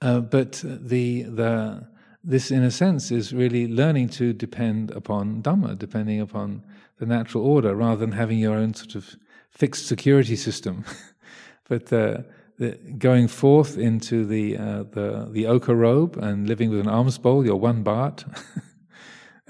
[0.00, 1.86] Uh, but the the
[2.24, 6.62] this, in a sense, is really learning to depend upon Dhamma, depending upon
[6.98, 9.16] the natural order, rather than having your own sort of
[9.50, 10.84] fixed security system.
[11.68, 12.18] but uh,
[12.58, 17.18] the, going forth into the, uh, the the ochre robe and living with an alms
[17.18, 18.24] bowl, your one baht,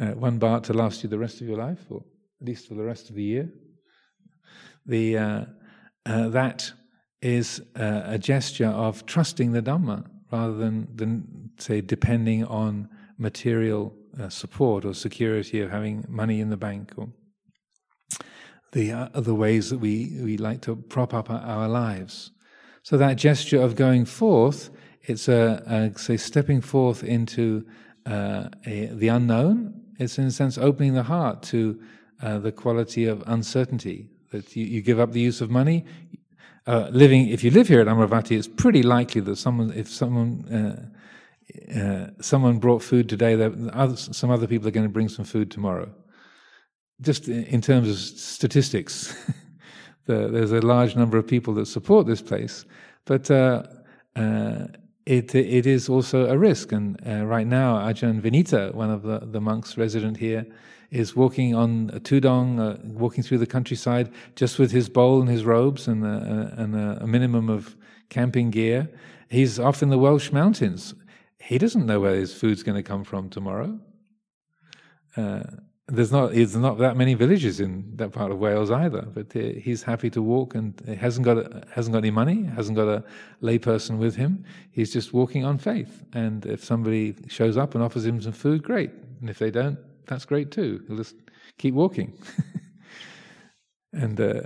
[0.00, 2.02] uh, one baht to last you the rest of your life, or
[2.40, 3.52] at least for the rest of the year.
[4.86, 5.44] The uh,
[6.06, 6.72] uh, that
[7.20, 14.28] is a gesture of trusting the Dhamma rather than, than say, depending on material uh,
[14.28, 17.08] support or security of having money in the bank or
[18.72, 22.32] the uh, other ways that we, we like to prop up our, our lives.
[22.82, 24.70] So that gesture of going forth,
[25.02, 27.64] it's a, a say stepping forth into
[28.06, 29.81] uh, a, the unknown.
[30.02, 31.80] It's in a sense opening the heart to
[32.22, 34.08] uh, the quality of uncertainty.
[34.30, 35.84] That you, you give up the use of money,
[36.66, 40.88] uh, living, if you live here at Amaravati, it's pretty likely that someone, if someone,
[41.74, 45.24] uh, uh, someone brought food today, that some other people are going to bring some
[45.24, 45.92] food tomorrow.
[47.00, 49.12] Just in terms of statistics,
[50.06, 52.64] the, there's a large number of people that support this place,
[53.06, 53.64] but uh,
[54.14, 54.66] uh,
[55.06, 56.72] it it is also a risk.
[56.72, 60.46] And uh, right now, Ajahn Vinita, one of the, the monks resident here,
[60.90, 65.28] is walking on a tudong, uh, walking through the countryside, just with his bowl and
[65.28, 67.74] his robes and, a, and a, minimum of
[68.10, 68.90] camping gear.
[69.30, 70.94] He's off in the Welsh mountains.
[71.38, 73.80] He doesn't know where his food's going to come from tomorrow.
[75.16, 75.42] Uh,
[75.88, 79.40] there's not there's not that many villages in that part of Wales either, but uh,
[79.40, 83.04] he's happy to walk and hasn't got a, hasn't got any money, hasn't got a
[83.42, 84.44] layperson with him.
[84.70, 86.04] He's just walking on faith.
[86.12, 88.90] And if somebody shows up and offers him some food, great.
[89.20, 90.84] And if they don't, that's great too.
[90.86, 91.16] He'll just
[91.58, 92.12] keep walking.
[93.92, 94.42] and uh,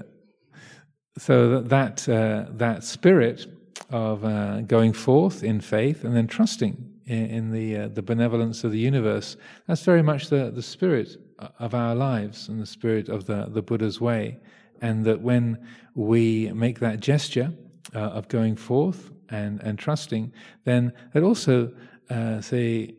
[1.19, 3.47] so that uh, that spirit
[3.91, 8.65] of uh, going forth in faith and then trusting in, in the uh, the benevolence
[8.65, 9.37] of the universe.
[9.67, 11.19] That's very much the the spirit
[11.59, 14.39] of our lives and the spirit of the the Buddha's way.
[14.81, 15.59] And that when
[15.95, 17.53] we make that gesture
[17.95, 20.33] uh, of going forth and and trusting,
[20.65, 21.73] then it also
[22.11, 22.95] uh, say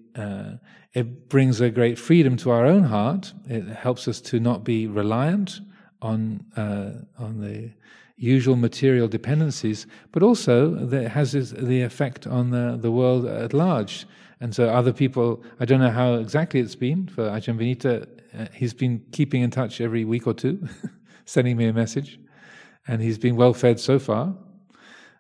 [0.93, 3.31] it brings a great freedom to our own heart.
[3.47, 5.59] It helps us to not be reliant
[6.01, 7.71] on uh, on the
[8.15, 14.07] usual material dependencies, but also it has the effect on the, the world at large.
[14.39, 18.45] And so other people, I don't know how exactly it's been for Ajahn Vinita, uh,
[18.53, 20.67] he's been keeping in touch every week or two,
[21.25, 22.19] sending me a message,
[22.87, 24.35] and he's been well fed so far.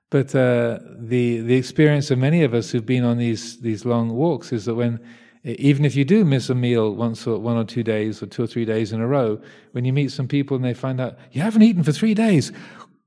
[0.09, 4.09] But uh, the the experience of many of us who've been on these these long
[4.09, 4.99] walks is that when
[5.43, 8.43] even if you do miss a meal once or one or two days or two
[8.43, 9.39] or three days in a row,
[9.71, 12.51] when you meet some people and they find out you haven't eaten for three days,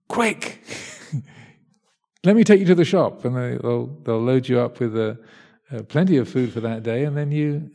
[0.09, 0.63] quick,
[2.25, 4.97] let me take you to the shop, and they, will they'll load you up with
[4.97, 5.15] uh,
[5.73, 7.71] uh, plenty of food for that day, and then you.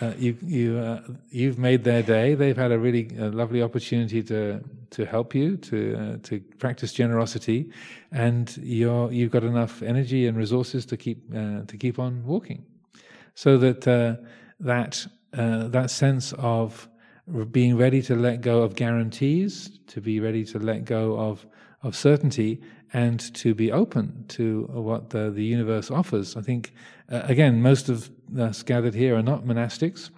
[0.00, 2.34] Uh, uh you you uh, you've made their day.
[2.34, 7.70] They've had a really lovely opportunity to to help you to uh, to practice generosity,
[8.12, 12.64] and you're you've got enough energy and resources to keep to keep on walking
[13.36, 14.16] so that uh,
[14.58, 16.88] that uh, that sense of
[17.52, 21.46] being ready to let go of guarantees, to be ready to let go of
[21.82, 22.60] of certainty,
[22.92, 26.36] and to be open to what the, the universe offers.
[26.36, 26.72] I think
[27.10, 30.10] uh, again, most of us gathered here are not monastics,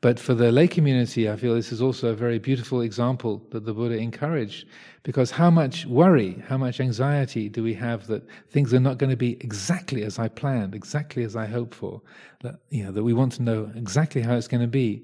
[0.00, 3.64] But for the lay community, I feel this is also a very beautiful example that
[3.64, 4.66] the Buddha encouraged.
[5.02, 9.10] Because how much worry, how much anxiety do we have that things are not going
[9.10, 12.02] to be exactly as I planned, exactly as I hoped for?
[12.42, 15.02] That, you know, that we want to know exactly how it's going to be.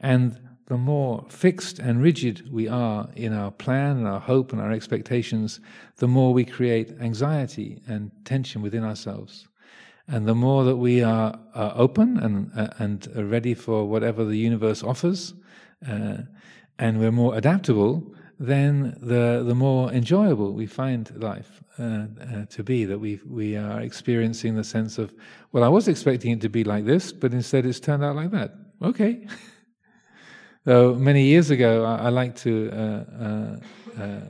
[0.00, 0.38] And
[0.70, 4.70] the more fixed and rigid we are in our plan and our hope and our
[4.70, 5.58] expectations,
[5.96, 9.48] the more we create anxiety and tension within ourselves.
[10.06, 14.24] And the more that we are, are open and, uh, and are ready for whatever
[14.24, 15.34] the universe offers,
[15.88, 16.18] uh,
[16.78, 22.62] and we're more adaptable, then the, the more enjoyable we find life uh, uh, to
[22.62, 22.84] be.
[22.84, 25.12] That we, we are experiencing the sense of,
[25.50, 28.30] well, I was expecting it to be like this, but instead it's turned out like
[28.30, 28.54] that.
[28.80, 29.26] Okay.
[30.70, 33.56] Though many years ago, I, I like to uh, uh,
[34.00, 34.20] uh,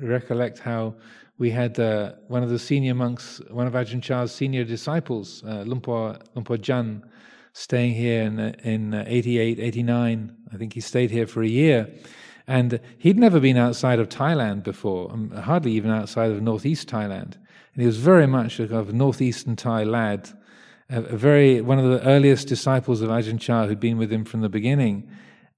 [0.00, 0.96] recollect how
[1.38, 5.62] we had uh, one of the senior monks, one of Ajahn Chah's senior disciples, uh,
[5.64, 7.04] Lumpur, Jan,
[7.52, 10.36] staying here in, in 88, 89.
[10.52, 11.88] I think he stayed here for a year.
[12.48, 17.36] And he'd never been outside of Thailand before, um, hardly even outside of northeast Thailand.
[17.74, 20.30] And he was very much a kind of northeastern Thai lad,
[20.90, 24.40] a very one of the earliest disciples of Ajahn Chah who'd been with him from
[24.40, 25.08] the beginning.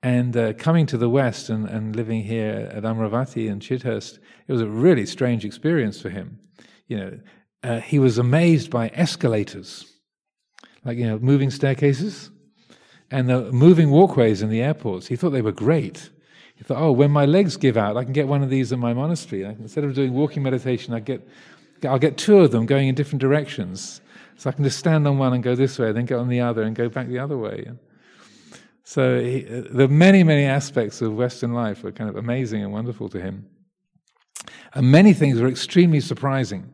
[0.02, 4.52] And uh, coming to the West and, and living here at Amaravati and Chithurst, it
[4.52, 6.38] was a really strange experience for him.
[6.86, 7.18] You know,
[7.64, 9.86] uh, he was amazed by escalators,
[10.84, 12.30] like, you know, moving staircases
[13.10, 15.08] and the moving walkways in the airports.
[15.08, 16.10] He thought they were great.
[16.54, 18.78] He thought, oh, when my legs give out, I can get one of these in
[18.78, 19.42] my monastery.
[19.44, 21.26] Instead of doing walking meditation, I get,
[21.84, 24.00] I'll get two of them going in different directions.
[24.36, 26.40] So I can just stand on one and go this way, then go on the
[26.40, 27.70] other and go back the other way.
[28.88, 33.10] So he, the many, many aspects of Western life were kind of amazing and wonderful
[33.10, 33.46] to him.
[34.72, 36.72] And many things were extremely surprising.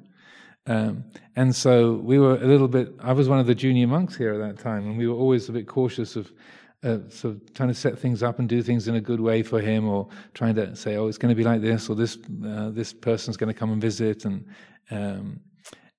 [0.69, 4.15] Um, and so we were a little bit, I was one of the junior monks
[4.15, 6.31] here at that time, and we were always a bit cautious of
[6.85, 9.43] uh, sort of trying to set things up and do things in a good way
[9.43, 12.17] for him, or trying to say, oh, it's going to be like this, or this,
[12.47, 14.25] uh, this person's going to come and visit.
[14.25, 14.47] And,
[14.93, 15.41] um,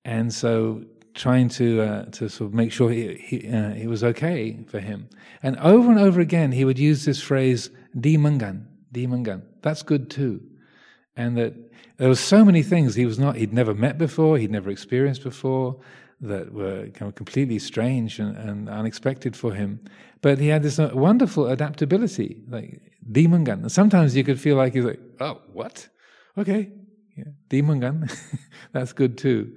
[0.06, 0.82] and so
[1.16, 4.78] trying to uh, to sort of make sure he he, uh, it was okay for
[4.78, 5.08] him.
[5.42, 9.82] And over and over again, he would use this phrase "di mangan, di mangan." That's
[9.82, 10.40] good too,
[11.16, 11.54] and that
[11.96, 15.22] there were so many things he was not he'd never met before, he'd never experienced
[15.22, 15.80] before,
[16.20, 19.80] that were kind of completely strange and, and unexpected for him.
[20.20, 23.68] But he had this uh, wonderful adaptability, like di mangan.
[23.68, 25.88] Sometimes you could feel like he's like, "Oh, what?
[26.36, 26.70] Okay,
[27.16, 28.08] yeah, di mangan,
[28.72, 29.56] that's good too."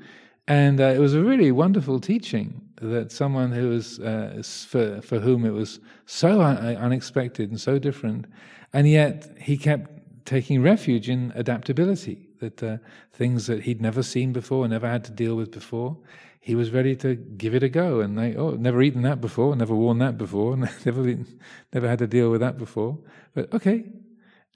[0.50, 5.20] And uh, it was a really wonderful teaching that someone who was, uh, for, for
[5.20, 8.26] whom it was so un- uh, unexpected and so different,
[8.74, 9.92] and yet he kept
[10.26, 12.78] taking refuge in adaptability, that uh,
[13.14, 15.96] things that he'd never seen before, never had to deal with before,
[16.40, 18.00] he was ready to give it a go.
[18.00, 21.28] And they, oh, never eaten that before, never worn that before, never, been,
[21.74, 22.98] never had to deal with that before.
[23.36, 23.86] But okay.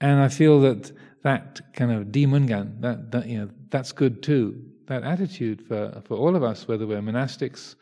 [0.01, 0.91] And I feel that
[1.21, 6.17] that kind of demungan, that, that, you know, that's good too that attitude for, for
[6.17, 7.75] all of us, whether we're monastics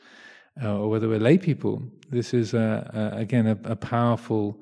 [0.62, 1.82] uh, or whether we're lay people.
[2.10, 4.60] This is, a, a, again, a, a powerful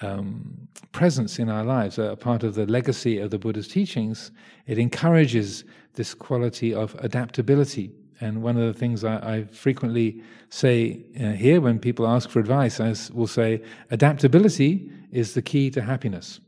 [0.00, 4.30] um, presence in our lives, a part of the legacy of the Buddha's teachings.
[4.66, 5.64] It encourages
[5.94, 7.90] this quality of adaptability.
[8.20, 12.38] And one of the things I, I frequently say uh, here when people ask for
[12.38, 16.40] advice, I will say, adaptability is the key to happiness.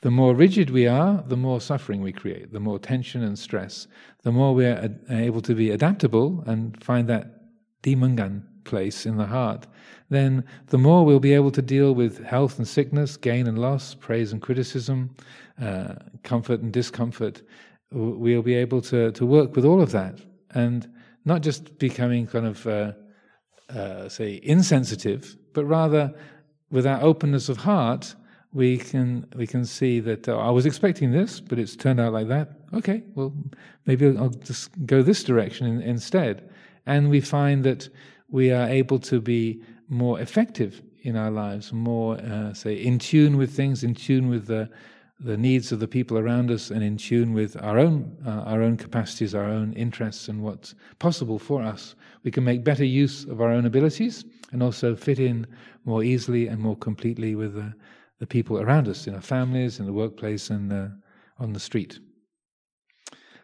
[0.00, 3.86] The more rigid we are, the more suffering we create, the more tension and stress.
[4.22, 7.40] The more we are able to be adaptable and find that
[7.82, 9.66] dimangan place in the heart,
[10.10, 13.94] then the more we'll be able to deal with health and sickness, gain and loss,
[13.94, 15.14] praise and criticism,
[15.60, 17.42] uh, comfort and discomfort.
[17.90, 20.20] We'll be able to, to work with all of that
[20.50, 20.88] and
[21.24, 22.92] not just becoming kind of, uh,
[23.70, 26.14] uh, say, insensitive, but rather
[26.70, 28.14] with our openness of heart
[28.56, 32.14] we can we can see that uh, I was expecting this, but it's turned out
[32.14, 32.52] like that.
[32.72, 33.34] Okay, well,
[33.84, 36.48] maybe I'll just go this direction in, instead,
[36.86, 37.90] and we find that
[38.30, 43.36] we are able to be more effective in our lives, more uh, say in tune
[43.36, 44.70] with things, in tune with the
[45.20, 48.62] the needs of the people around us, and in tune with our own uh, our
[48.62, 51.94] own capacities, our own interests, and what's possible for us.
[52.24, 55.46] We can make better use of our own abilities, and also fit in
[55.84, 57.74] more easily and more completely with the
[58.18, 60.88] the people around us, in our families, in the workplace, and uh,
[61.38, 61.98] on the street.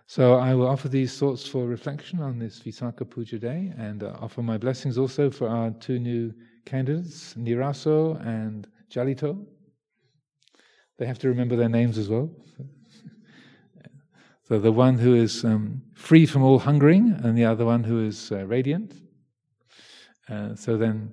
[0.07, 4.16] So I will offer these thoughts for reflection on this Visakha Puja day and uh,
[4.20, 6.35] offer my blessings also for our two new
[6.66, 9.43] candidates, Niraso and Jalito.
[10.99, 12.31] They have to remember their names as well.
[14.49, 18.05] so the one who is um, free from all hungering and the other one who
[18.05, 18.95] is uh, radiant.
[20.29, 21.12] Uh, so then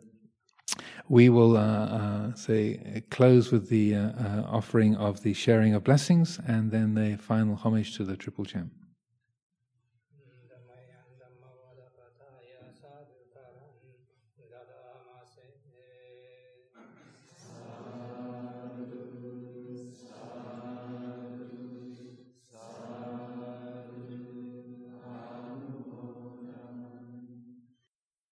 [1.09, 5.83] we will uh, uh, say close with the uh, uh, offering of the sharing of
[5.83, 8.71] blessings and then the final homage to the Triple Gem.